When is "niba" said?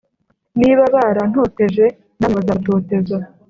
0.59-0.83